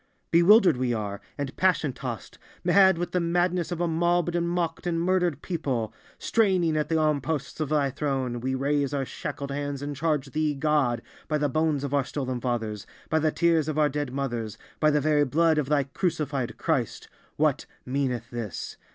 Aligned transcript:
Bewildered 0.31 0.77
we 0.77 0.95
are, 0.95 1.21
and 1.37 1.55
passion 1.57 1.93
tost, 1.93 2.39
mad 2.63 2.97
with 2.97 3.11
the 3.11 3.19
madness 3.19 3.71
of 3.71 3.79
a 3.79 3.87
mobbed 3.87 4.33
and 4.35 4.49
mocked 4.49 4.87
and 4.87 4.99
murdered 4.99 5.43
people; 5.43 5.93
straining 6.17 6.75
at 6.75 6.89
the 6.89 6.97
armposts 6.97 7.59
of 7.59 7.69
Thy 7.69 7.91
Throne, 7.91 8.39
we 8.39 8.55
raise 8.55 8.95
our 8.95 9.05
shackled 9.05 9.51
hands 9.51 9.83
and 9.83 9.95
charge 9.95 10.31
Thee, 10.31 10.55
God, 10.55 11.03
by 11.27 11.37
the 11.37 11.49
bones 11.49 11.83
of 11.83 11.93
our 11.93 12.03
stolen 12.03 12.41
fathers, 12.41 12.87
by 13.11 13.19
the 13.19 13.31
tears 13.31 13.67
of 13.67 13.77
our 13.77 13.89
dead 13.89 14.11
mothers, 14.11 14.57
by 14.79 14.89
the 14.89 14.99
very 15.01 15.23
blood 15.23 15.59
of 15.59 15.69
Thy 15.69 15.83
crucified 15.83 16.57
Christ: 16.57 17.07
What 17.35 17.67
meaneth 17.85 18.31
this? 18.31 18.77